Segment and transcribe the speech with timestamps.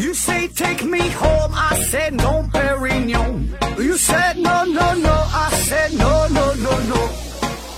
[0.00, 3.50] You say take me home, I said no, Perignon.
[3.76, 7.10] You said no, no, no, I said no, no, no, no,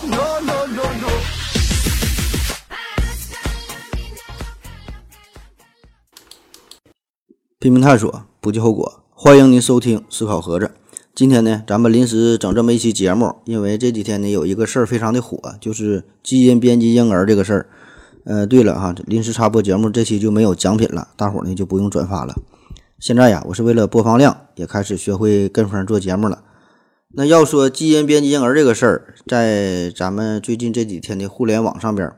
[0.06, 1.09] no, no, no, no.
[7.59, 9.02] 拼命探索，不计后果。
[9.11, 10.66] 欢迎您收听《思考盒子》。
[11.16, 17.69] 今天呢，咱们临时整这么一期节目，因为这几天呢有一个事儿非常的火，就是基因编辑婴儿这个事儿。
[18.25, 22.35] 呃，对了哈，临时插播节目这期就没有奖品了，大伙儿呢就不用转发了。
[23.01, 26.43] 现在呀，我是为了播放量，也开始学会跟风做节目了。
[27.15, 32.12] 那要说基因编辑婴儿这个事儿，在咱们最近这几天的互联网上边，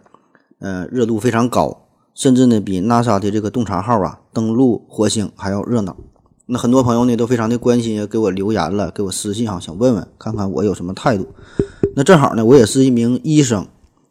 [0.61, 5.97] 呃，热度非常高，甚至呢比 NASA 的这个洞察号啊登陆火星还要热闹。
[6.47, 11.27] 那很多朋友呢都非常的关心，给我留言了，给我私信哈，想问问看看我有什么态度。
[11.97, 13.67] 那正好呢，我也是一名医生。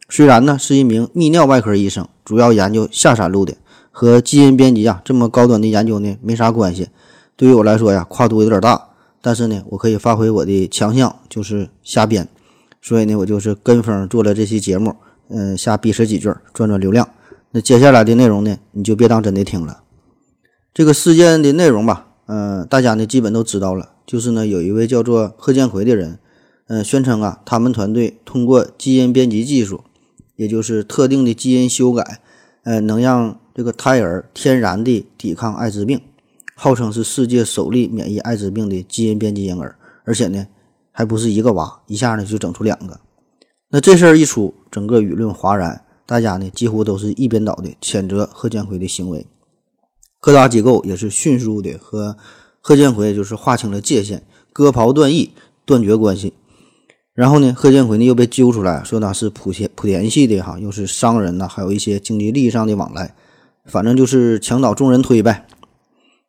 [0.08, 3.54] 虽然呢是一名泌尿外科医生，主要研究下三路的，
[3.90, 6.88] 和基因编辑啊这么高端的研究呢没啥关系。
[7.36, 12.28] 对于我来说呀，跨度有点大，但是呢，我可以发挥我的强项，就是瞎编。
[12.80, 14.94] 所以呢，我就是跟风做了这期节目，
[15.28, 17.08] 嗯，瞎逼扯几句，赚赚流量。
[17.52, 19.80] 那接下来的内容呢，你就别当真的听了。
[20.74, 26.18] 这个事件的内容吧，嗯，大家呢基本都知道了，就是呢有一位叫做贺建奎的人，
[26.68, 29.82] 嗯，宣称啊，他们团队通过基因编辑技术。
[30.36, 32.20] 也就是特定的基因修改，
[32.64, 36.00] 呃，能让这个胎儿天然的抵抗艾滋病，
[36.54, 40.46] 号称是世界首例免疫艾滋病的基因编辑婴儿，而且呢，
[40.90, 43.00] 还不是一个娃，一下呢就整出两个。
[43.70, 49.26] 那这事儿一出，整个舆论哗然，大家呢几乎都是一边倒的谴责贺建奎的行为，
[50.20, 52.16] 各大机构也是迅速的和
[52.60, 55.32] 贺建奎就是划清了界限，割袍断义，
[55.64, 56.34] 断绝关系。
[57.14, 63.14] 然后呢，贺建奎呢又被揪出来，说他是莆田莆田系的哈，又是商人呐，还有一些经济利益上的往来，
[63.66, 65.46] 反正就是墙倒众人推呗。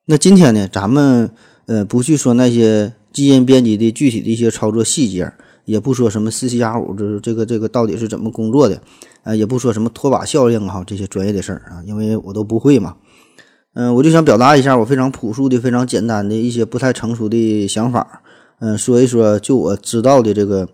[0.06, 1.32] 那今天呢，咱们
[1.66, 5.34] 呃不去说那些基因编辑的具体的一些操作细节，
[5.66, 8.80] 也不说什么四七八五这这个这个到底是怎么工作的，
[9.24, 12.96] 呃，也不说什么拖把效应哈这些专业的事儿啊，因为我都不会嘛。
[13.74, 18.22] 嗯，我就想表达一下我非常朴素的、非常简单的一些不太成熟的想法。
[18.60, 20.70] 嗯，说一说就我知道的这个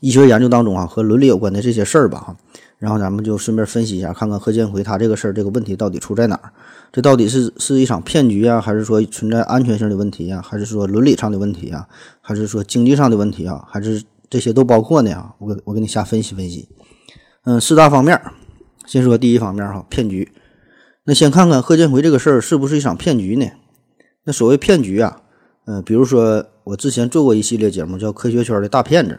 [0.00, 2.36] 医学研究当中啊，和伦理有关的这些事儿吧哈。
[2.78, 6.52] 然后咱们就顺便分析一下，看看贺建奎他这个事儿这个问题到底出在哪儿？
[6.90, 10.42] 这到底是是一场骗局啊，还是说存在安全性的问题啊？
[10.42, 11.86] 还是说伦理上的问题啊？
[12.20, 13.64] 还是说经济上的问题啊？
[13.68, 15.12] 还是这些都包括呢？
[15.12, 16.68] 啊，我给我给你瞎分析分析。
[17.44, 18.20] 嗯，四大方面，
[18.84, 20.32] 先说第一方面哈，骗局。
[21.04, 23.46] 那先看看贺建奎这个事儿是不是一场骗局呢？
[24.24, 25.22] 那所谓骗局啊，
[25.66, 26.46] 嗯，比如说。
[26.64, 29.18] 我之前做过一系列节目，叫《科学圈的大骗子》。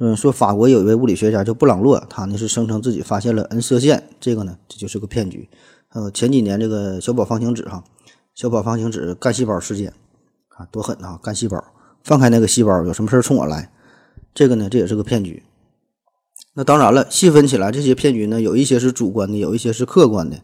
[0.00, 5.48] 嗯，说法国有一位物理学家叫布朗洛，他呢是声称自己发现了 N 射线，这个呢这就是个骗局。
[5.92, 7.84] 呃，前几年这个小宝方形纸哈，
[8.34, 9.92] 小宝方形纸干细胞事件
[10.48, 11.18] 啊，多狠啊！
[11.22, 11.62] 干细胞，
[12.02, 13.70] 放开那个细胞，有什么事冲我来？
[14.34, 15.44] 这个呢这也是个骗局。
[16.54, 20.36] 那当然了，细分起来，这些骗局呢有一些是主观的，有一些是客观的。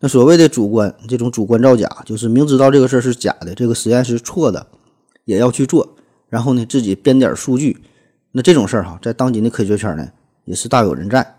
[0.00, 4.66] 那所谓的主观，这种主观造假，就是明知道这个事儿是假的，这个实验是错的。
[5.24, 5.96] 也要去做，
[6.28, 7.82] 然后呢，自己编点数据，
[8.32, 10.08] 那这种事儿哈，在当今的科学圈呢，
[10.44, 11.36] 也是大有人在。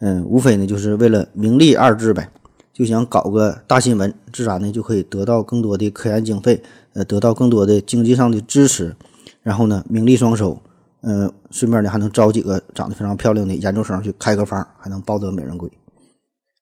[0.00, 2.28] 嗯，无非呢，就是为了名利二字呗，
[2.72, 6.62] 就想搞个大新闻，自然呢就可以得到更多的科研经费，
[6.92, 8.94] 呃，得到更多的经济上的支持，
[9.42, 10.60] 然后呢，名利双收，
[11.02, 15.70] 嗯，顺便呢还能招几个长得非常漂亮的研究生去开个房，还能抱得美人归。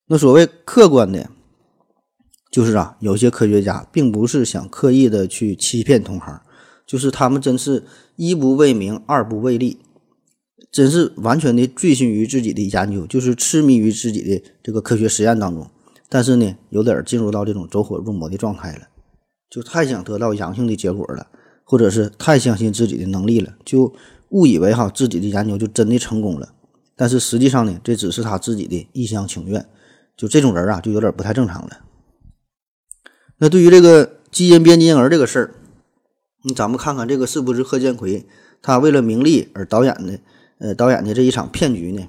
[0.07, 1.29] 那所谓客观的。
[2.51, 6.39] 就是啊，有些科学家并不是想刻意的去欺骗同行。
[6.87, 7.85] 就是他们真是
[8.17, 9.79] 一不为名，二不为利，
[10.71, 15.67] 真是完全的醉心于自己的研究，就是痴迷于自己的这个科学实验当中。
[16.09, 18.89] 但是呢，有点进入到这种走火入魔的状态了，
[19.49, 21.27] 就太想得到阳性的结果了，
[21.65, 23.95] 或者是太相信自己的能力了，就
[24.31, 26.53] 误以为哈自己的研究就真的成功了。
[26.95, 29.67] 但是实际上呢，这只是他自己的一厢情愿。
[30.15, 31.79] 就这种人啊，就有点不太正常了。
[33.39, 35.55] 那对于这个基因编辑婴儿这个事儿。
[36.43, 38.27] 你咱们看看这个是不是贺建奎
[38.61, 40.19] 他为了名利而导演的，
[40.59, 42.07] 呃，导演的这一场骗局呢？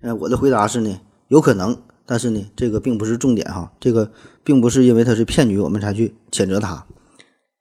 [0.00, 1.76] 呃，我的回答是呢，有可能，
[2.06, 4.10] 但是呢，这个并不是重点哈，这个
[4.44, 6.86] 并不是因为他是骗局我们才去谴责他。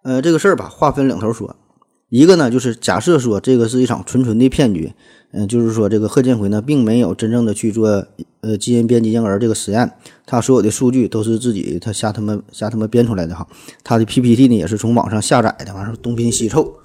[0.03, 1.55] 呃，这个事儿吧，话分两头说。
[2.09, 4.93] 一个呢，就是假设说这个是一场纯纯的骗局，
[5.31, 8.05] 嗯，就是说这个贺建奎呢，并没有真正的去做
[8.47, 9.91] 呃基因编辑婴儿这个实验，
[10.25, 13.45] 他所有的数据都是自己他瞎他妈瞎他妈编出来的哈，
[13.83, 16.79] 他的 PPT 呢也是从网上下载的，完事东拼西凑，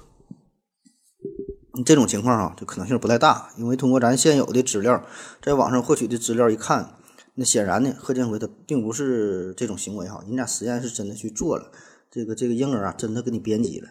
[1.85, 5.01] 这种情况啊，就可能性不太大，因为通过咱现有的资料，
[5.41, 6.95] 在网上获取的资料一看，
[7.35, 11.71] 那显然呢，贺建奎他并不是这种行为哈，人家实验是真的去做了，
[12.11, 13.89] 这个这个婴儿啊真的给你编辑了，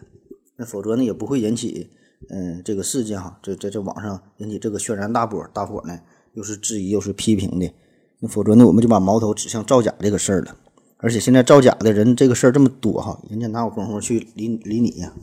[0.57, 1.89] 那否则呢也不会引起
[2.29, 5.99] 嗯这个事件哈，这在这网上引起这个轩然大波，大伙呢
[6.33, 7.71] 又是质疑又是批评的，
[8.19, 10.57] 那否则呢我们就把矛头指向造假这个事儿了。
[10.97, 15.13] 而且现在造假的人这个事儿这么多哈，人家哪有功夫去理理你呀？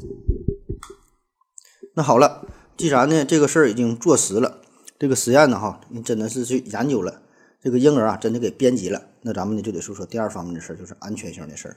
[1.95, 2.47] 那好了，
[2.77, 4.61] 既然呢这个事儿已经坐实了，
[4.99, 7.23] 这个实验呢哈，你真的是去研究了，
[7.63, 11.77] 这个婴儿啊真的给编辑了，那咱们呢就得说说第二方面的事儿，就是安全性的事儿。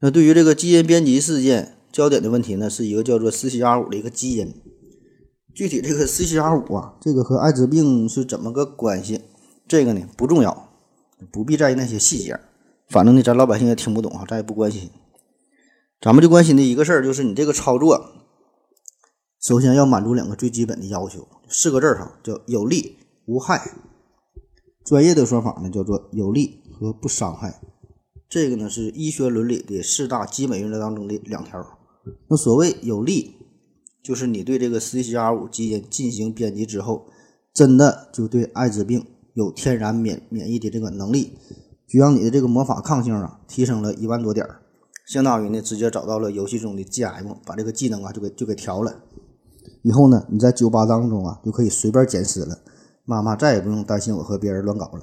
[0.00, 4.54] 那对于这个基因编辑事件，焦点的问题呢是一个叫做 CCR5 的一个基因，
[5.58, 9.22] 具体这个 CCR5 啊，这个和艾滋病是怎么个关系？
[9.66, 10.68] 这个呢不重要，
[11.32, 12.38] 不必在意那些细节。
[12.88, 14.88] 反正呢，咱老百姓也听不懂啊，咱也不关心。
[16.00, 18.12] 咱们就关心的一个事儿，就是你这个操作，
[19.40, 22.96] 首先要满足两个最基本的要求，四个字儿哈，叫有利
[23.26, 23.60] 无害。
[24.84, 27.60] 专业的说法呢，叫做有利和不伤害。
[28.28, 31.66] 这个呢是医学伦理的四大基本原则当中的两条。
[32.28, 33.34] 那所谓有利，
[34.02, 37.06] 就是你对这个 CCR5 基因进行编辑之后，
[37.52, 39.04] 真的就对艾滋病
[39.34, 41.38] 有天然免免疫的这个能力。
[41.88, 44.60] 就让你的这个魔法抗性啊提升了一万多点儿，
[45.06, 48.94] 相当于呢直接找到了游戏中的 GM，把这个技能啊就给就给调了。
[49.82, 52.58] 以后呢你在酒吧当中啊就可以随便捡尸了，
[53.06, 55.00] 妈妈再也不用担心我和别人乱搞了。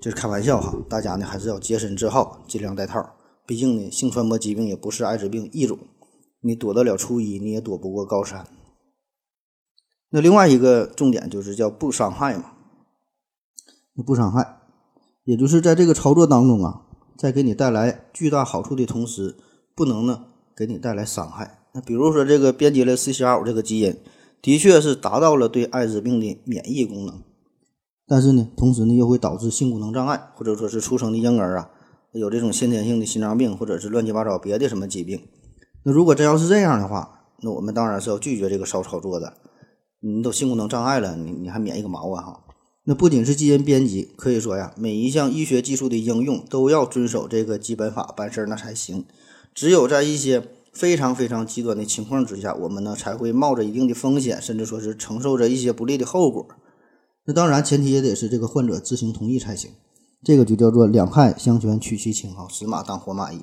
[0.00, 3.04] 这是开玩笑哈，大家呢还是要洁身自好，尽量戴套。
[3.46, 5.78] 毕竟呢性传播疾病也不是艾滋病一种，
[6.44, 8.46] 你躲得了初一，你也躲不过高三。
[10.10, 12.52] 那另外一个重点就是叫不伤害嘛，
[14.04, 14.60] 不伤害。
[15.24, 16.82] 也就是在这个操作当中啊，
[17.16, 19.36] 在给你带来巨大好处的同时，
[19.74, 21.62] 不能呢给你带来伤害。
[21.72, 23.96] 那比如说这个编辑了 CCR5 这个基因，
[24.42, 27.22] 的确是达到了对艾滋病的免疫功能，
[28.06, 31.70] 但是呢，同时呢又会导致性功能障碍，或者说是出生的婴儿啊
[32.12, 35.20] 有这种先天性的心脏病，或者是乱七八糟别的什么疾病。
[35.84, 39.34] 那如果真要是这样的话，那我们当然是要拒绝这个骚操作的。
[40.00, 42.40] 你都性功能障碍了，你你还免疫个毛啊哈！
[42.84, 49.06] 那不仅是基因编辑，可以说呀，每一项医学技术的应用都要遵守这个基本法办事儿，那才行。
[49.54, 56.46] 只有在一些非常非常极端的情况之下，我们呢才会冒着一定的风险，甚至说是承受着一些不利的后果。
[57.24, 59.70] 那当然，前提也得是这个患者自行同意才行。
[60.22, 63.40] 这个就叫做两害相权取其轻，哈，死马当活马医。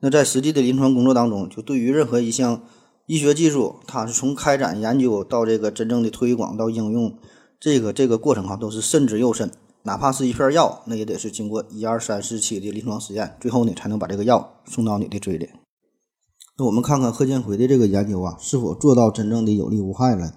[0.00, 2.62] 那在实际的临床工作当中，就对于任何一项
[3.06, 7.14] 医学技术，它是从开展研究到这个真正的推广到应用。
[7.58, 9.50] 这个这个过程哈都是慎之又慎，
[9.82, 15.50] 哪怕是一片药，那也得是经过一二三四期的临床实验，最后呢才能把这个药送到你的嘴里。
[16.56, 20.32] 那我们看看贺建奎的这个研究啊，是否做到真正的有利无害了？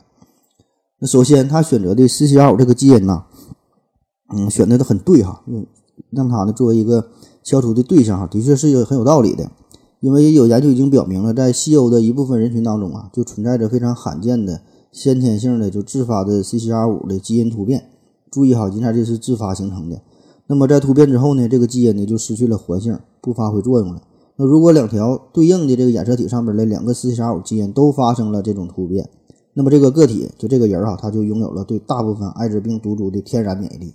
[0.99, 3.25] 那首先他选择的 CCR5 这个基因呐，
[4.35, 5.65] 嗯，选择的很对哈，嗯，
[6.11, 7.09] 让他呢作为一个
[7.43, 9.51] 消除的对象哈，的确是有很有道理的。
[9.99, 14.61] 因为有研究已经表明了，在西欧的一部分人群当中啊，就存在着非常罕见的。
[14.91, 17.85] 先天性的就自发的 CCR5 的基因突变，
[18.29, 20.01] 注意哈，今天这是自发形成的。
[20.45, 24.03] 那么在突变之后呢，这个基因呢就失去了活性，不发挥作用了。
[24.35, 29.09] 那如果两条对应的这个染色体上面的两个 CCR5 基因都发生了这种突变，
[29.53, 33.93] 那么这个个体就这个人哈，他就拥有了对大部分艾滋病毒株的天然免疫力。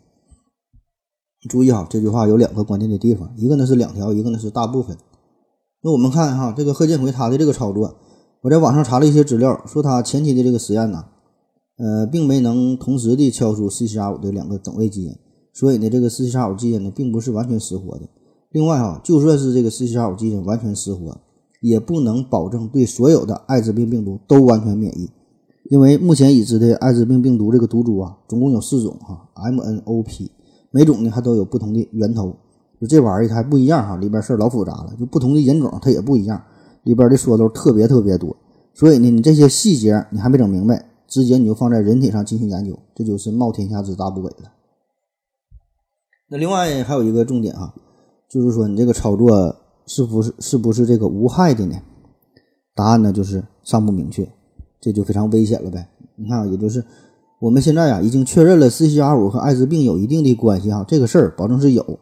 [1.49, 4.97] 注意哈，这句话有两个关键的地方，一个呢是两条，一个呢是大部分。
[5.83, 7.95] 那我们看哈，这个贺建奎他的这个操作。
[8.42, 11.04] 我在网上查了一些资料，说他前期的这个实验呢，
[11.76, 15.14] 呃，并没能同时的敲出 CCR5 的两个等位基因，
[15.52, 18.09] 所以呢，这个 CCR5 基因呢，并不是完全失活的。
[18.50, 21.21] 另外哈，就算是这个 CCR5 基因完全失活，
[21.61, 25.11] 也不能保证对所有的艾滋病病毒都完全免疫，
[25.71, 30.28] 因为目前已知的艾滋病病毒这个毒株啊，总共有四种哈，MNOP，
[30.78, 32.32] 每种呢还都有不同的源头，
[32.80, 36.40] 就这玩意儿它还不一样哈，里边事儿老复杂了，就不同的人种它也不一样。
[36.85, 38.37] 里边的说都特别特别多，
[38.75, 44.52] 所以呢，你这些细节你还没整明白，直接你就放在人体上进行研究，这就是冒天下之大不韪了。
[46.30, 47.75] 那另外还有一个重点啊，
[48.30, 49.56] 就是说你这个操作
[49.87, 51.75] 是不是是不是这个无害的呢？
[52.76, 54.30] 答案呢就是尚不明确，
[54.80, 55.88] 这就非常危险了呗。
[56.14, 56.85] 你看，也就是
[57.40, 61.99] 我们现在啊已经确认了 CCR5 和艾滋病有一定的关系哈，这个事儿保证是有，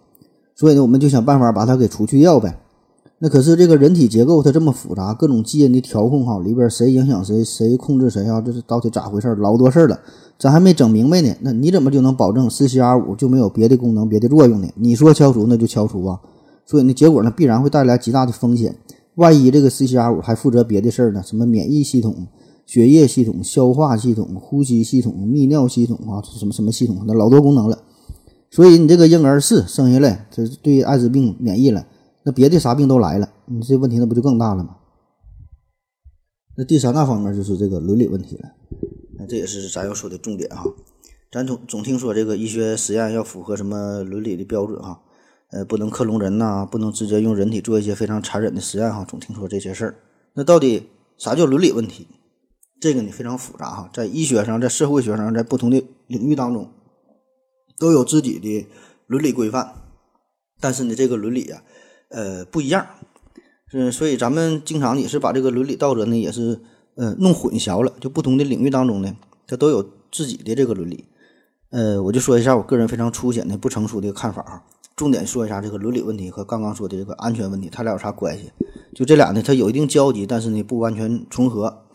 [0.54, 2.58] 所以呢，我们就想办法把它给除去掉呗。
[3.18, 8.40] 那可是这个人体结构它这么复杂，各种基因的调控哈，里边谁影响谁，谁控制谁啊？
[8.40, 9.34] 这是到底咋回事？
[9.36, 9.98] 老多事儿了，
[10.38, 11.34] 咱还没整明白呢。
[11.40, 14.68] 那你怎么就能保证 CCR5 就没有别的功能、别的作用呢？
[14.74, 16.20] 你说敲除那就敲除啊。
[16.66, 18.76] 所以呢，结果呢必然会带来极大的风险。
[19.14, 21.22] 万一这个 CCR5 还负责别的事儿呢？
[21.24, 22.26] 什么免疫系统、
[22.66, 27.82] 血液系统、消化系统、呼吸系统、泌尿系统啊，什么什么系统，那老多功能了。
[28.50, 31.86] 所以你这个婴儿是生下来，这对艾滋病免疫了，
[32.24, 34.76] 那别的啥病都来了，你这问题那不就更大了吗？
[36.56, 38.50] 那第三大方面就是这个伦理问题了，
[39.18, 40.64] 那这也是咱要说的重点哈。
[41.30, 45.00] 咱总总听说这个医学实验要符合什么伦理的标准哈，
[45.50, 49.96] 呃，不能克隆人呐，不能直接用人体做一些非常残忍的实验哈，总听说这些事儿。
[50.34, 50.84] 那到底
[51.18, 52.06] 啥叫伦理问题？
[52.80, 56.70] 这个呢非常复杂哈，在医学上，在社会学上，在不同的领域当中。
[57.78, 58.66] 都有自己的
[59.06, 59.74] 伦理规范，
[60.60, 61.62] 但是呢，这个伦理啊，
[62.08, 62.86] 呃，不一样，
[63.74, 66.58] 嗯所以咱们经常也是把这个伦理道德呢，也是
[66.94, 67.92] 呃弄混淆了。
[68.00, 69.14] 就不同的领域当中呢，
[69.46, 71.04] 它都有自己的这个伦理。
[71.68, 74.64] 呃，我就说一下我个人非常粗浅的、不成熟的看法哈，
[74.96, 78.50] 重点说一下这个伦理问题和刚刚说的这个安全问题，它俩有啥关系？
[78.94, 81.85] 就这俩呢，它有一定交集，但是呢，不完全重合。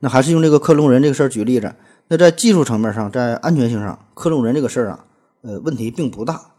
[0.00, 1.74] 那还是用这个克隆人这个事儿举例子。
[2.08, 5.04] 那在技术层面上，在安全性上，克隆人这个事儿啊。
[5.42, 6.50] 呃，问题并不大，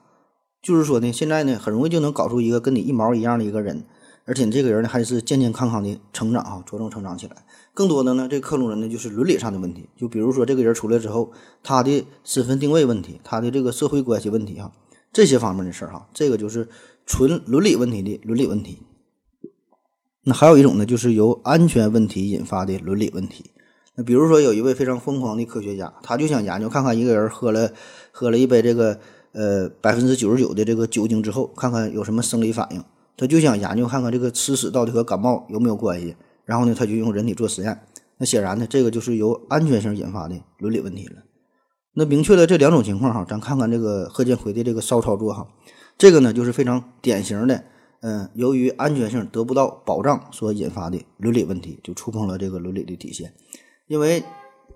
[0.62, 3.84] 就是说呢，现在呢，很容易就能搞出一个跟你一毛一样的一个人，
[4.26, 7.36] 而且这个人呢，还是健健康康的成长啊，茁壮成长起来。
[7.74, 14.72] 更多的呢，这克隆人呢，就是伦理上的问题，就比如说这个人出来之后，他的身份定位问题，他的这个社会关系问题哈，
[15.12, 16.70] 这些方面的事儿哈，这个就是
[17.06, 18.82] 纯伦理问题的伦理问题。
[20.30, 23.50] 那还有一种呢，就是由安全问题引发的伦理问题。
[23.96, 27.72] 那比如说，有一位非常疯狂的科学家，他就想研究看看一个人喝了
[28.12, 29.00] 喝了一杯这个
[29.32, 32.84] 呃百分之九十九的这个酒精之后，看看有什么生理反应。
[33.18, 36.16] 他就想研究看看这个吃屎到底和感冒有没有关系。
[36.46, 37.80] 然后呢，他就用人体做实验。
[38.20, 41.16] 那显然呢，这个就是由安全性引发的伦理问题了。
[41.96, 45.48] 那明确了这两种情况哈，咱看看这个贺建奎的这个骚操作哈，
[45.98, 47.64] 这个呢就是非常典型的，
[48.02, 53.34] 嗯，由于安全性得不到保障所引发的伦理问题，就触碰了这个伦理的底线。
[53.88, 54.24] 因为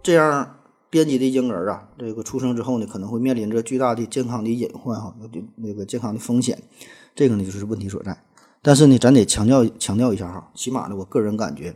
[0.02, 0.58] 这样
[0.90, 5.16] 编辑的婴儿啊，这个出生之后呢，可能会面临着巨大的健康的隐患哈，
[5.56, 6.62] 那个健康的风险，
[7.16, 8.18] 这个呢就是问题所在。
[8.62, 11.76] 但是呢，咱得强调强调一下哈，起码呢，我个人感觉，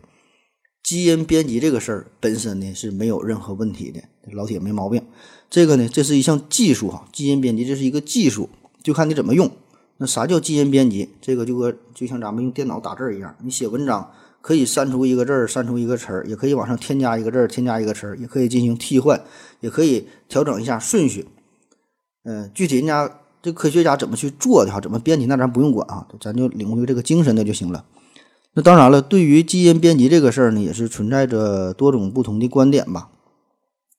[0.84, 4.02] 基因编辑这个事儿本身呢是没有任何问题的，
[4.34, 5.02] 老铁没毛病。
[5.50, 8.50] 这个呢，这是一项技术哈，基因编辑这是一个技术，
[8.84, 9.50] 就看你怎么用。
[9.98, 11.10] 那啥叫基因编辑？
[11.22, 14.12] 这个就和就像咱们用电脑打字一样，你写文章。
[14.40, 19.22] 可以删除一个字儿，删除一个词儿，也可以往上添加一个字儿，添加一个词儿，也可以进行替换，
[19.60, 21.28] 也可以调整一下顺序。
[22.24, 27.84] 嗯，具体人家这科学家怎么去做的哈，怎么编辑，那咱不用管啊，咱就领会这个精神的就行了。
[28.54, 33.10] 那当然了，对于基因编辑这个事儿呢，也是存在着多种不同的观点吧。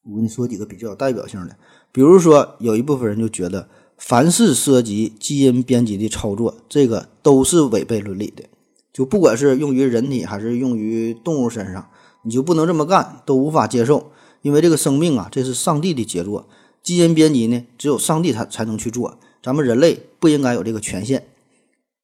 [0.04, 1.56] 我跟你说几个比较有代表性的，
[1.92, 8.44] 比如说有一部分人就觉得，凡是涉及基因编辑的操作，这个都是违背伦理的。
[8.92, 11.90] 就不管是用于人体还是用于动物身上，
[12.22, 14.10] 你就不能这么干，都无法接受。
[14.42, 16.48] 因为这个生命啊，这是上帝的杰作，
[16.82, 21.26] 基因编辑呢，只有上帝他才能去做，咱们人类不应该有这个权限。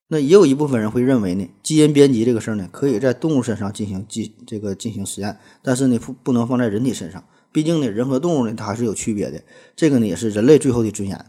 [0.08, 9.40] 那也有一部分人会认为呢，基因编辑这个事儿呢，可以在动物身上进行进这个进行实验，但是呢，不不能放在人体身上，毕竟呢，人和动物呢，它还是有区别的。
[9.74, 11.24] 这个呢，也是人类最后的尊严。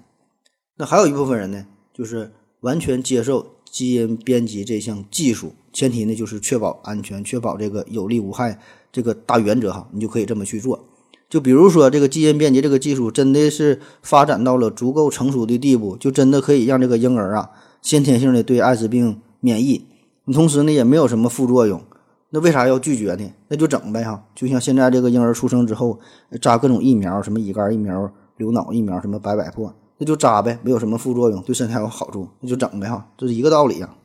[0.78, 3.48] 那还有一部分人呢，就是完全接受。
[3.72, 8.58] 基因编辑这项技术，前提呢就是确保安全，确保这个有利无害
[8.90, 10.86] 这个大原则哈，你就可以这么去做。
[11.28, 17.50] 就比如说这个基因编辑这个技术真的是发展到了足够成熟的地步，就真的可以让这个婴儿啊
[17.82, 19.86] 先天性的对艾滋病免疫，
[20.24, 21.82] 你同时呢也没有什么副作用，
[22.30, 23.30] 那为啥要拒绝呢？
[23.50, 26.00] 那就整呗哈，就像现在这个婴儿出生之后
[26.42, 29.76] 扎各种疫苗，什么乙肝疫苗、流脑疫苗，什么百百破。
[29.98, 33.96] 那就扎呗，没有什么副作用，对身体还有好处，那就整呗哈，这是一个道理呀。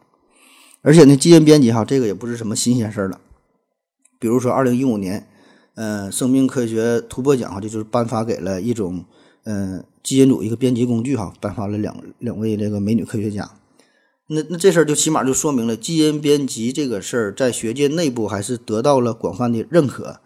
[0.83, 3.21] 而且呢，基因编辑哈，这个也不是什么新鲜事儿了。
[4.19, 5.27] 比如说，二零一五年，
[5.75, 9.05] 呃，生命科学突破奖哈，就是颁发给了一种，
[9.45, 13.51] 呃，基因组一个编辑工具哈，颁发了两两位这个美女科学家。
[14.29, 20.21] 那那这事儿就起码就说明了基因编辑这个事儿在学界内部还是得到了广泛的认可。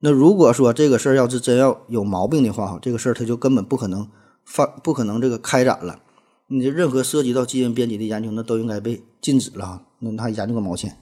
[0.00, 4.08] 那如果说这个事儿要是真要有毛病的话哈，这个事儿它就根本不可能。
[4.44, 6.02] 发不可能这个开展了，
[6.46, 9.86] 你任何涉及到基因编辑的研究，那都应该被禁止了。
[10.00, 10.98] 那他研究个毛线？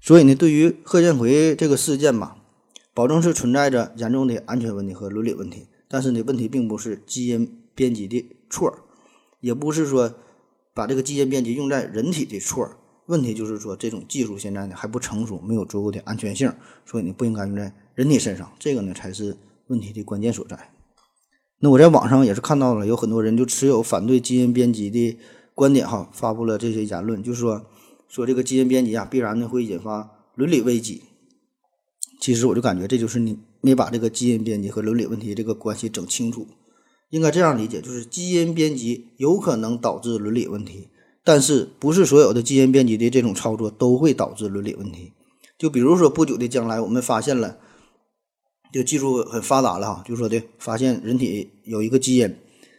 [0.00, 2.36] 所以呢，对于贺建奎这个事件吧，
[2.94, 5.66] 保证是存在着严重的安全问题和伦理问题。
[5.88, 8.74] 但是呢，问题并不是基因编辑的错，
[9.40, 10.14] 也不是说
[10.72, 12.68] 把这个基因编辑用在人体的错。
[13.06, 16.52] 问题就是说，这种技术现在呢还不成熟，没有足够的安全性，
[16.86, 18.50] 所以你不应该用在人体身上。
[18.58, 20.71] 这个呢才是问题的关键所在。
[21.64, 25.16] 那我在网上也是看到了，有很多人就持有反对基因编辑的
[25.54, 27.64] 观点，哈，发布了这些言论，就是说，
[28.08, 31.02] 说这个基因编辑啊，必然呢会引发伦理危机。
[32.20, 36.48] 其实我就感觉这就是你没把这个基因编辑和伦理问题这个关系整清楚，
[37.10, 40.88] 应该这样理解，就是基因编辑有可能导致伦理问题，
[41.22, 45.12] 但是不是所有的基因编辑的这种操作都会导致伦理问题。
[45.56, 47.58] 就比如说不久的将来，我们发现了，
[48.72, 52.34] 就技术很发达了哈，就说的发现人体有一个基因，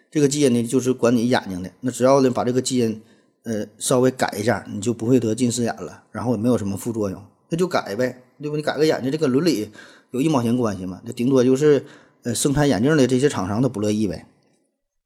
[0.10, 3.02] 这个基因呢就是管你眼睛的，那只要呢把这个基因
[3.44, 8.58] 呃稍微改一下，你就不会得近视眼了，然后也没有什么副作用，那就改呗，对不？
[8.58, 9.70] 你改个眼睛，这个伦理
[10.12, 11.02] 有一毛钱关系吗？
[11.06, 11.86] 那顶多就是。
[12.26, 14.26] 呃，生产眼镜的这些厂商都不乐意呗。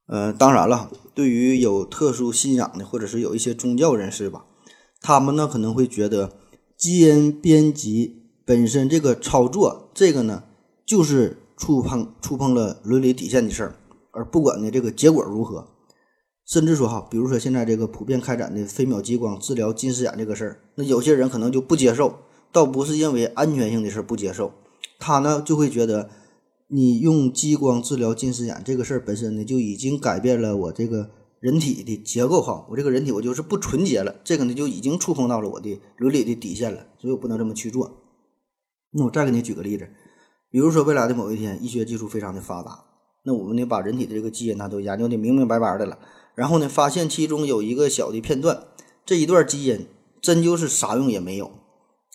[0.06, 4.46] 呃，当然了，对于有特殊信仰的或者是有一些宗教人士吧，
[5.02, 6.34] 他们呢可能会觉得
[6.78, 10.44] 基因编辑本身这个操作，这个呢
[10.88, 13.76] 就是触碰触碰了伦理底线的事儿，
[14.12, 15.68] 而不管呢这个结果如何，
[16.46, 22.16] 甚至说哈，比如说现在这个普遍开展的飞秒激光治疗近视眼这个事儿，那有些人可能就不接受，
[22.52, 24.54] 倒不是因为安全性的事儿不接受，
[24.98, 26.10] 他呢就会觉得。
[26.70, 37.90] 你用激光治疗近视眼这个事儿本身呢，就已经改变了我这个人体的结构哈，我这个人体我就是不纯洁了，这个呢就已经触碰到了我的伦理的底线了，所以我不能这么去做。
[38.92, 39.88] 那我再给你举个例子，
[40.50, 42.86] 比如说未来的某一天，医学技术非常的发达，
[43.24, 46.00] 那我们呢把人体的这个基因呢都研究的明明白白的了，
[46.36, 48.64] 然后呢发现其中有一个小的片段，
[49.06, 49.88] 这一段基因
[50.22, 51.52] 真就是啥用也没有。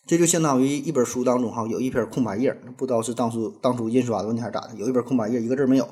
[0.05, 5.89] 这就相当于一本书当中哈，有一篇空白页，不知道是当初当初印刷的问题还是咋的，有一本空白页，一个字没有。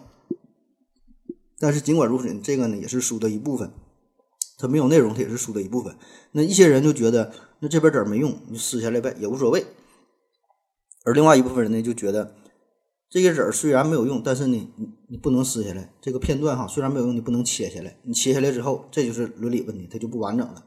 [1.60, 3.70] 但是尽管如此，这个呢也是书的一部分，
[4.58, 5.94] 它没有内容，它也是书的一部分。
[6.32, 9.64] 那一些人就觉得，那这本纸没用，你撕下来呗，也无所谓。
[11.04, 12.34] 而另外一部分人呢，就觉得
[13.08, 15.90] 这个纸虽然没有用，但是呢，你你不能撕下来。
[16.00, 17.96] 这个片段哈，虽然没有用，你不能切下来。
[18.04, 20.64] 你切下来之后，这就是伦理问题，它就不完整了。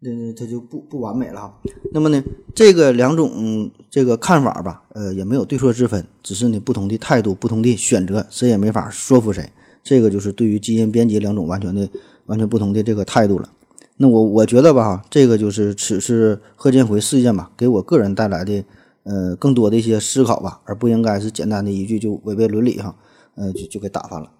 [0.00, 1.60] 那它就不不完美了哈。
[1.92, 2.22] 那么呢，
[2.54, 9.50] 这个两种这个看法吧，呃，也没有对错之分，只是呢不同的态度、不同的选择，谁也没法说服谁。
[9.82, 11.88] 这个就是对于基因编辑两种完全的、
[12.26, 13.48] 完全不同的这个态度了。
[13.98, 18.64] 那我我觉得吧，这个就是此次贺建辉事件吧，给我个人带来的
[19.06, 22.94] 呃更多的一些思考吧，而不应该是简单的一句就违背伦理哈，
[23.36, 24.30] 呃，就就给打发了。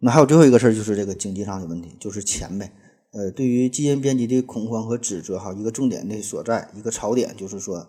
[0.00, 2.72] 那还有最后一个事儿，就是这个经济上的问题，就是钱呗。
[3.12, 7.88] 呃，对于基因编辑的恐慌和指责，哈，一个重点的所在，一个槽点就是说，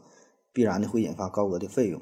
[0.52, 2.02] 必然的会引发高额的费用。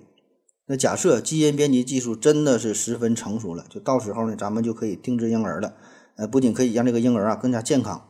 [0.67, 5.73] 那假设基因编辑技术真的是十分成熟了，就到时候呢，咱们就可以定制婴儿了。
[6.15, 8.05] 呃，不仅可以让这个婴儿啊更加健康，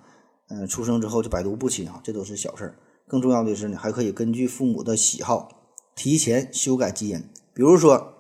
[0.50, 2.76] 嗯，出生之后就百毒不侵啊，这都是小事儿。
[3.08, 5.59] 更重要的是呢，还可以根据父母的喜好
[6.00, 7.22] 提前修改基因。
[7.54, 8.14] 比如说，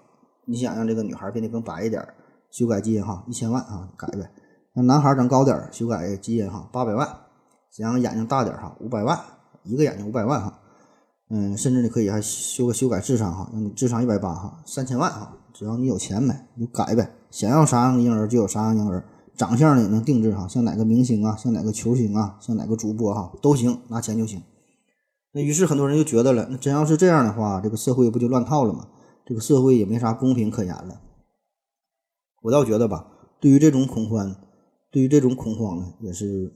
[0.43, 2.05] 你想让这个女孩变得更白一点，
[2.51, 4.29] 修改基因哈，一千万啊，改呗。
[4.73, 7.07] 那男孩长高点，修改基因哈，八百万；
[7.71, 9.17] 想让眼睛大点儿哈，五百万，
[9.63, 10.59] 一个眼睛五百万哈。
[11.29, 17.09] 嗯，甚至你可以还修个修改智商哈，让你智商一百八哈，三千万哈，只要你有钱呗，你就改呗。
[17.31, 19.05] 想要啥样的婴儿就有啥样婴儿，
[19.37, 24.43] 长相呢也能定制哈，像哪个明星啊，像哪个球星啊，像哪个主播哈都行，拿钱就行。
[25.39, 28.89] 那于是很多人就觉得了，那真要是这样的话，这个社会不就乱套了吗？
[29.25, 30.99] 这个社会也没啥公平可言了。
[32.41, 33.07] 我倒觉得吧，
[33.39, 34.35] 对于这种恐慌。
[34.91, 36.51] 对于这种恐慌呢，也是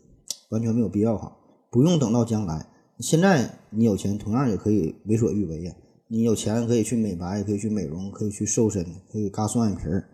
[0.49, 1.33] 完全没有必要哈，
[1.71, 2.67] 不用等到将来。
[2.99, 5.73] 现在你有钱，同样也可以为所欲为呀。
[6.09, 10.09] 你有钱可以去美白，可以去美容，可以去瘦身，可以嘎双眼皮儿。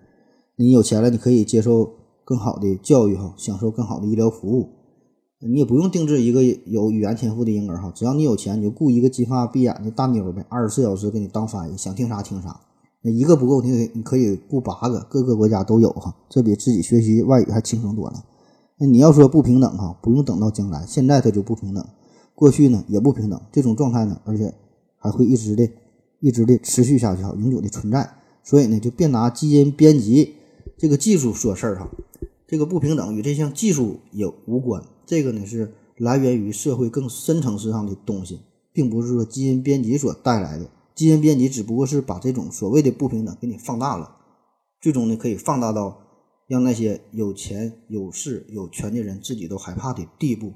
[0.57, 1.91] 你有钱了，你可以接受
[2.23, 4.69] 更好的教育哈，享受更好的医疗服务。
[5.41, 12.59] 你也不用定制一个有语言天赋的婴儿哈，只要你有钱，你就雇一个金发碧眼的大妞呗，二十四小时给你当翻译，想听啥听啥。
[13.01, 18.25] 那一个不够，你你可以雇八个，各个国家都有哈，这比自己学习外语还轻松多了。
[18.77, 21.85] 那你要说不平等哈，不用等到将来，现在它就不平等，
[22.35, 24.53] 过去呢也不平等，这种状态呢，而且
[24.97, 25.69] 还会一直的、
[26.19, 28.09] 一直的持续下去哈，永久的存在。
[28.43, 30.33] 所以呢，就别拿基因编辑
[30.77, 31.89] 这个技术说事儿哈，
[32.49, 38.39] 这个不平等与这项技术也无关，这个呢是来源于社会更深层次上的东西，
[38.73, 40.67] 并不是说基因编辑所带来的。
[40.95, 44.17] 基因编辑只不过是把这种所谓的不平等给你放大了，
[44.81, 46.01] 最终呢可以放大到
[46.47, 50.51] 让那些有钱有势有权的人自己都害怕的地步。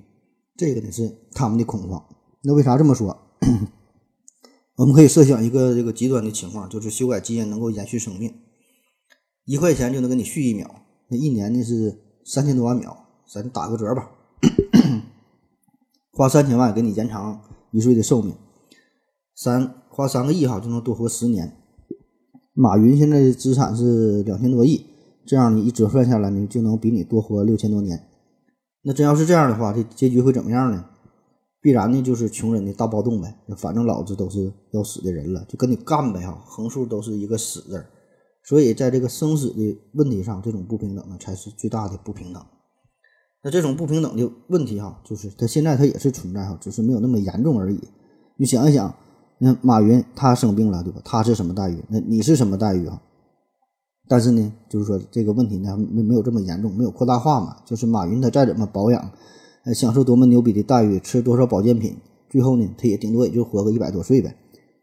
[0.57, 2.03] 这个呢是他们的恐慌。
[2.41, 3.15] 那为啥这么说？
[4.77, 8.33] 我们可以设想一个这个极端的情况，就是修改基因能够延续生命，
[9.45, 10.82] 一块钱就能给你续一秒，
[11.13, 11.95] 那一年呢是
[12.25, 12.97] 三千多万秒，
[13.31, 14.09] 咱打个折吧，
[16.11, 17.39] 花三千万给你延长
[17.71, 18.33] 一岁的寿命，
[19.35, 19.75] 三。
[19.95, 21.55] 花三个亿哈就能多活十年，
[22.53, 24.87] 马云现在的资产是两千多亿，
[25.23, 28.03] 这样你一折算下来呢，就能比你多活六千多年。
[28.81, 30.83] 那真要是这样的话，这结局会怎么样呢？
[31.61, 33.37] 必然呢就是穷人的大暴动呗。
[33.55, 37.85] 反正老子都是要死的人了，就跟你干呗哈，横竖都是一个死字。
[38.45, 42.43] 所以在这个生死的问题上，这种不平等呢，才是最大的不平等。
[43.41, 47.79] 那这种不平等的问题哈，就是它现在它也是存在哈，只是没有那么严重而已。
[48.37, 48.93] 你想一想，
[49.39, 51.01] 那马云他生病了，对吧？
[51.05, 51.83] 他是什么待遇？
[51.89, 53.01] 那你是什么待遇啊？
[54.09, 57.57] 但是呢，就是说这个问题呢，没没有这么严重，没有扩大化嘛。
[57.65, 59.11] 就是马云他再怎么保养，
[59.63, 61.95] 呃，享受多么牛逼的待遇，吃多少保健品，
[62.29, 64.35] 最后呢，他也顶多也就活个一百多岁呗。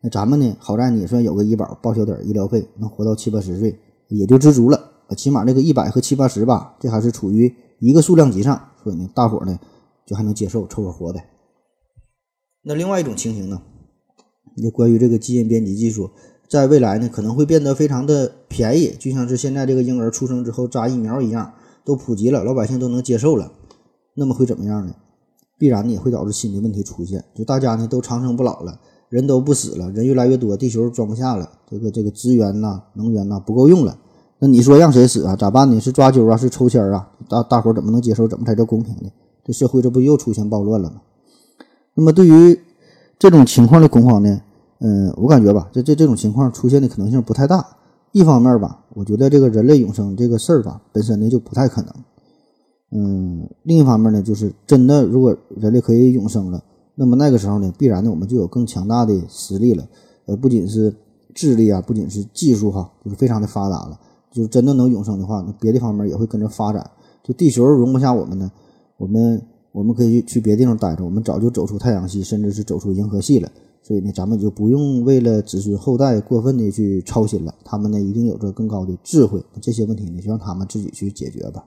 [0.03, 4.91] 那咱们呢，好在你算有个医保，报销点医疗费，能活到七八十岁，也就知足了。
[5.17, 7.55] 起码那个一百和七八十吧，这还是处于。
[7.81, 9.59] 一个数量级上，所以呢，大伙呢
[10.07, 11.25] 就还能接受，凑合活呗。
[12.63, 13.63] 那另外一种情形呢，
[14.63, 16.11] 就关于这个基因编辑技术，
[16.47, 23.51] 在未来呢可能会变得非常的便宜，就像是现在这个婴儿出生之后扎疫苗一样，都普及了，老百姓都能接受了。
[24.15, 24.95] 那么会怎么样呢？
[25.59, 28.79] 必然呢也会导致新的问题出现，就大家呢都长生不老了，
[29.11, 33.99] 人都不死了，人越来越多，地球装不下了，这个这个资源呐、能源呐不够用了。
[34.39, 35.37] 那你说让谁死啊？
[35.37, 35.79] 咋办呢？
[35.81, 36.37] 是抓阄啊？
[36.37, 37.11] 是抽签啊？
[37.29, 38.27] 大大伙怎么能接受？
[38.27, 39.11] 怎么才叫公平呢？
[39.45, 41.03] 这社会这不又出现暴乱了吗？
[41.95, 42.59] 那么对于
[43.19, 44.41] 这种情况的恐慌呢？
[44.79, 47.77] 嗯，我感觉吧，这这这种情况出现的可能性不太大。
[48.13, 51.93] 一方面吧，我觉得这个人类永生这个事儿吧，本身呢就不太可能。
[52.93, 56.63] 嗯，另一方面呢，就是真的，如果人类可以永生了，
[56.95, 59.87] 那么那个时候呢，必然呢我们就有更强大的实力了。
[60.27, 60.95] 呃，不仅是
[61.35, 63.99] 智力啊，不仅是技术哈，就是非常的发达了。
[64.31, 66.89] 就是真的能永生的话，那别的方面也会跟着发展。
[67.25, 68.51] 就地球容不下我们呢，
[68.97, 71.05] 我们我们可以去别的地方待着。
[71.05, 73.51] 我们早就走出太阳系，甚至是走出银河系了。
[73.83, 77.55] 所以呢，咱们就不用为了子孙后代过分的去操心了。
[77.65, 79.43] 他们呢，一定有着更高的智慧。
[79.61, 81.65] 这些问题呢，就让他们自己去解决吧。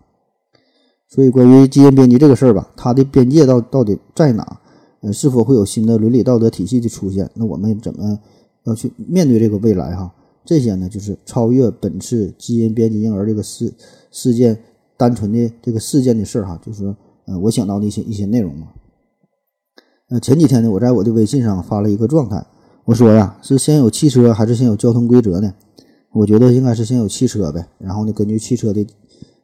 [1.09, 4.59] 所以，关于基因编辑这个事儿吧，它的边界到到底在哪？
[5.03, 7.29] 呃，是否会有新的伦理道德体系的出现？
[7.35, 8.17] 那我们怎么
[8.63, 9.95] 要去面对这个未来？
[9.95, 10.11] 哈？
[10.45, 13.73] 这些呢，就是超越本次基因编辑婴儿这个事
[14.11, 14.57] 事件
[14.97, 18.67] 单纯的这个事件的事儿哈，就是呃，我想到的一些一些内容嘛。
[20.09, 22.45] 呃，前几天呢，我在我的微信上发了一个状态，
[22.85, 25.53] 我说呀，是先有汽车还是先有交通规则呢？
[26.11, 28.85] 我觉得应该是先有汽车呗，然后呢，根据汽车的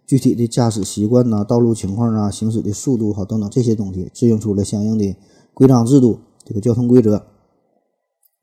[0.05, 5.15] 具体的驾驶习惯呐、道路情况啊、行驶的速度哈等等这些东西，制定出了相应的
[5.59, 7.21] 规章制度，这个交通规则。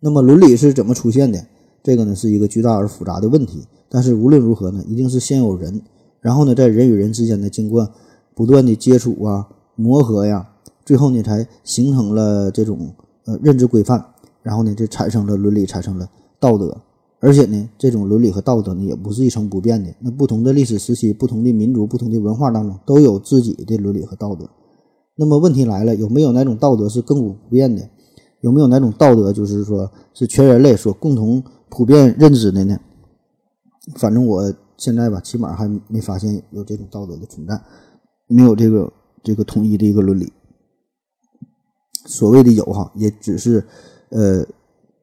[0.01, 1.47] 那么伦理是怎么出现的？
[1.83, 5.81] 这个呢是一个巨大而复杂的问题，但是无论如何呢，一定是先有人，
[6.21, 7.89] 然后呢，在人与人之间呢，经过
[8.35, 10.47] 不断的接触啊、磨合呀，
[10.85, 12.93] 最后呢，才形成了这种
[13.25, 14.05] 呃认知规范，
[14.43, 16.07] 然后呢，就产生了伦理，产生了
[16.39, 16.77] 道德，
[17.21, 19.91] 而且呢，这种伦理和道德呢，也不是一成不变的。
[20.01, 24.47] 那不同的历史时期、不同的民族、不同的文化当中，都有自己的伦理和道德。
[25.17, 27.89] 那么问题来了，有没有哪种道德是亘古不变的？
[28.43, 31.43] 有没有哪种道德就是说是全人类所共同？
[31.69, 32.79] 普遍认知的呢，
[33.97, 37.61] 反正我现在吧，起码还没发现有这种道德的存在，
[38.29, 38.93] 没有这个
[39.25, 40.33] 这个统一的一个伦理。
[42.07, 43.67] 所谓的有哈，也只是
[44.11, 44.47] 呃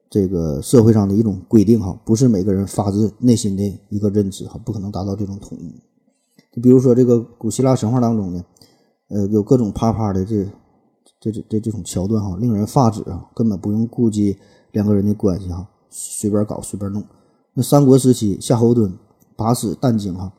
[0.08, 5.70] 这个社会上的一种规定哈，不是每个人发自内心的一个认知哈，不可能达到这种统一。
[6.50, 8.42] 就比如说这个古希腊神话当中呢，
[9.08, 10.44] 呃，有各种啪啪的这
[11.20, 14.36] 这这这这种桥段哈，令人发指啊，根本不用顾及
[14.72, 15.68] 两个人的关系哈。
[15.90, 17.04] 随便搞，随便弄。
[17.52, 18.90] 那三国时期，夏侯惇
[19.36, 20.32] 拔死但荆哈，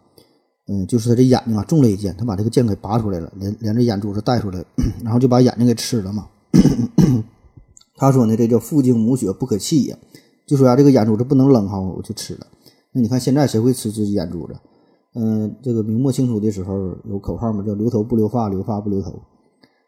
[0.68, 4.66] 嗯，就是他这眼睛啊中了一箭，他把这个箭给拔出来了，连连着眼珠子带出来，
[5.02, 6.28] 然后就把眼睛给吃了嘛。
[7.96, 9.98] 他说呢，这叫父精母血不可弃也，
[10.46, 12.48] 就说呀，这个眼珠子不能扔哈，我就吃了。
[12.92, 14.56] 那你看现在谁会吃自己眼珠子？
[15.16, 19.14] 嗯，这个明末清初的时候有口号嘛，叫留头不留发，留发不留头。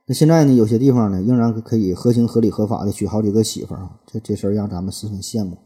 [0.06, 0.54] 那现在呢？
[0.56, 5.58] 有些地方呢，仍然可以合情合理合法的娶好几个媳妇儿啊，这这事儿让咱们十分羡慕。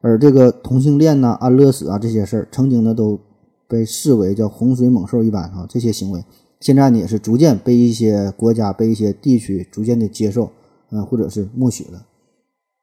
[0.00, 3.18] 而这个同性恋呐、安乐死啊这些事儿，曾经呢都
[3.66, 6.24] 被视为叫洪水猛兽一般啊，这些行为
[6.60, 10.50] 现在呢也是逐渐被一些国家、被一些地区逐渐的接受，
[10.90, 12.06] 嗯，或者是默许了。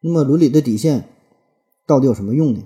[0.02, 1.06] 那么伦理的底线
[1.88, 2.60] 到底有什么用呢？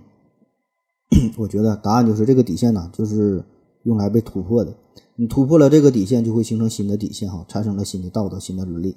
[1.37, 3.43] 我觉得答案就是这个底线呢，就是
[3.83, 4.73] 用来被突破的。
[5.15, 8.95] 你突破了这个底线，就会形成新的底线，哈，产生了新的道德、新的伦理。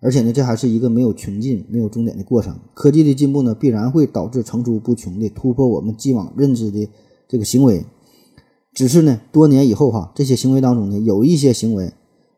[0.00, 2.56] 而且呢，这还是一个没有穷尽、没有终点的过程。
[2.72, 6.88] 科技的进步呢，必然会导致层出不穷的突破我们既往认知的
[7.28, 7.84] 这个行为。
[8.72, 11.92] 只是呢，多年以后，哈，这些行为当中呢，有一些行为，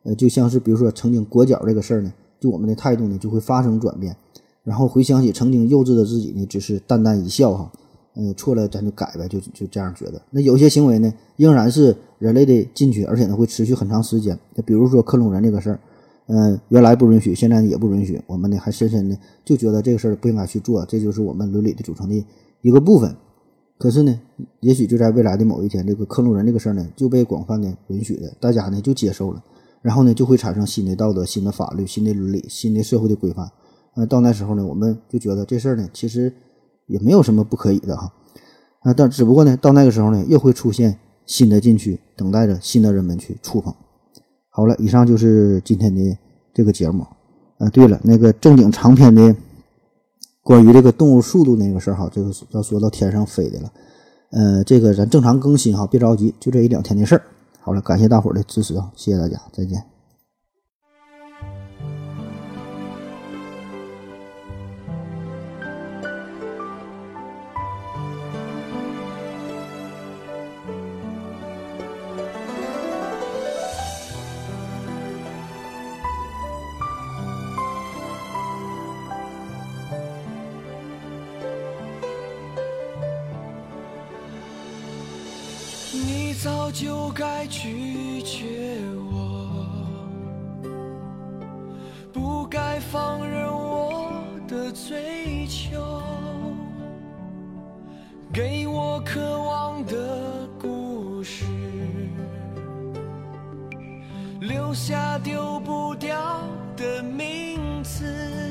[0.04, 4.16] 呃，就像是比如说曾经裹脚这个事儿呢，就我们的态度呢就会发生转变。
[4.64, 7.70] 然后回想起曾经幼稚的自己呢，只是淡淡一笑，哈。
[8.14, 10.20] 嗯，错了咱就改呗，就就这样觉得。
[10.30, 14.38] 那有些行为呢，仍然是人类的禁区，而且呢会持续很长时间。
[14.54, 15.80] 那比如说克隆人这个事儿，
[16.26, 22.26] 嗯，原来不允许，现在也不允许，我们呢还深深的就觉得这个事儿不应该去做，这就是我们伦理的组成的
[22.60, 23.14] 一个部分。
[23.78, 24.20] 可是呢，
[24.60, 29.42] 也许就在未来的某一天，这个克隆人这个事儿呢就被广泛的允许了，大家呢就接受了，
[29.80, 33.50] 然后呢就会产生新的道德、新的法律、新的伦理、新的社会的规范。
[33.94, 36.32] 呃，到那时候呢，我们就觉得这事儿呢其实
[36.92, 38.12] 也没有什么不可以的哈。
[38.80, 43.72] 啊，但只不过呢，到那个时候呢，又会出现新的禁区，等待着新的人们去触碰。
[44.50, 46.18] 好了，以上就是今天的
[46.52, 47.06] 这个节目。
[47.58, 49.36] 啊，对了，那个正经长篇的
[50.42, 53.72] 关于这个动物速度那个事儿哈，这个要说到天上飞的了。
[54.32, 57.22] 呃，这个咱正常更新哈，别着急，就这一两天的事儿。
[57.60, 59.91] 好了，感谢大伙儿的支持啊，谢谢大家，再见。
[94.88, 96.02] 追求，
[98.32, 101.44] 给我渴望的故事，
[104.40, 106.42] 留下丢不掉
[106.76, 108.41] 的名字。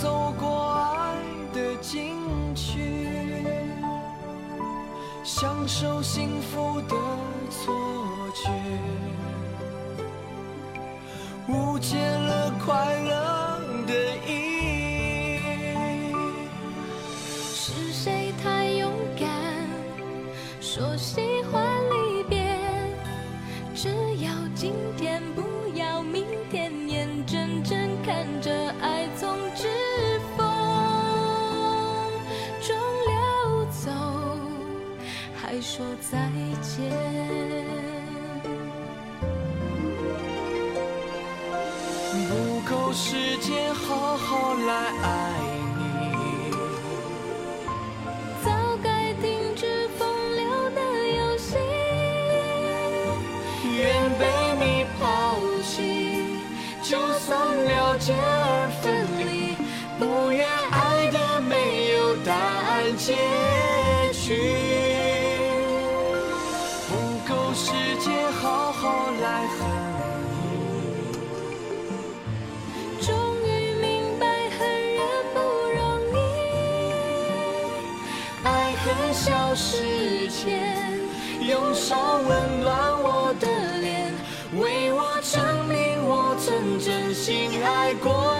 [0.00, 1.16] 走过爱
[1.52, 2.14] 的禁
[2.54, 3.08] 区，
[5.24, 6.94] 享受幸福的
[7.50, 7.74] 错
[8.32, 8.48] 觉，
[11.48, 13.17] 误解了快乐
[44.28, 45.08] 好来爱
[45.78, 45.80] 你。
[48.44, 48.46] 早
[48.82, 50.80] 该停止风流的
[51.16, 51.56] 游戏，
[53.64, 53.80] 愿
[54.18, 54.22] 被
[54.60, 55.00] 你抛
[55.62, 55.72] 弃，
[56.82, 58.84] 就算了解而分
[59.18, 59.56] 离，
[59.98, 63.16] 不愿爱的没有答案结
[64.12, 64.26] 局。
[66.86, 66.92] 不
[67.26, 69.87] 够时间好好来恨
[79.58, 81.00] 时间，
[81.40, 83.48] 用手温暖我的
[83.80, 84.14] 脸，
[84.56, 88.37] 为我证明我曾真心爱过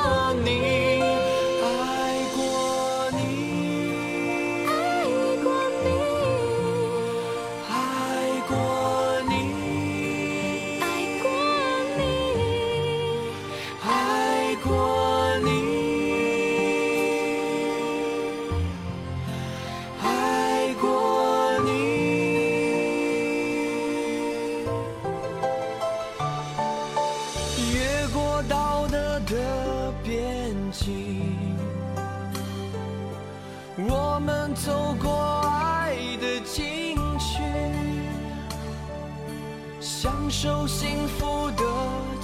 [40.00, 41.64] 享受幸福的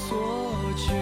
[0.06, 0.14] 错
[0.76, 0.94] 觉，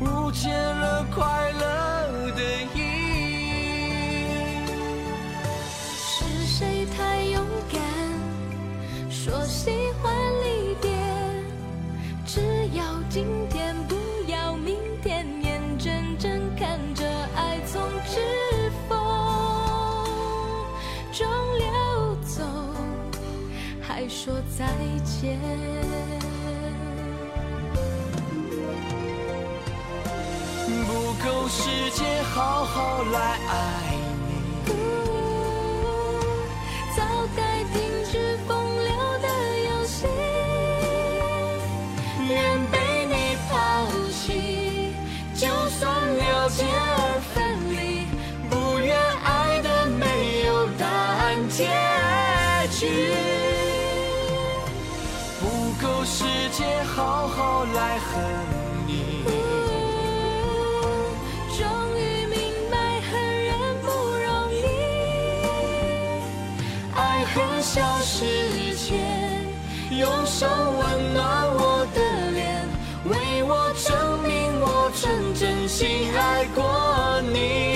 [0.00, 2.40] 误解了快乐的
[2.74, 3.44] 意义。
[5.84, 7.82] 是谁太勇敢，
[9.10, 9.70] 说喜
[10.00, 10.10] 欢
[10.42, 10.90] 离别？
[12.24, 12.40] 只
[12.72, 13.53] 要今天，
[30.86, 33.93] 不够时间好好来爱。
[56.94, 58.22] 好好来恨
[58.86, 59.24] 你。
[61.58, 61.66] 终
[61.98, 62.38] 于明
[62.70, 63.10] 白恨
[63.44, 63.52] 人
[63.82, 64.62] 不容易，
[66.94, 69.44] 爱恨消失前，
[69.90, 71.98] 用手温暖我的
[72.30, 72.68] 脸，
[73.06, 77.73] 为我证明我曾真心爱过你。